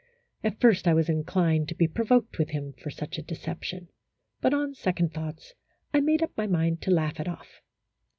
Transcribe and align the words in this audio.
At 0.43 0.59
first 0.59 0.87
I 0.87 0.95
was 0.95 1.09
inclined 1.09 1.69
to 1.69 1.75
be 1.75 1.87
provoked 1.87 2.39
with 2.39 2.49
him 2.49 2.73
for 2.73 2.89
such 2.89 3.17
deception, 3.17 3.89
but, 4.41 4.51
on 4.51 4.73
second 4.73 5.13
thoughts, 5.13 5.53
I 5.93 5.99
made 5.99 6.23
up 6.23 6.35
my 6.35 6.47
mind 6.47 6.81
to 6.81 6.89
laugh 6.89 7.19
it 7.19 7.27
off. 7.27 7.61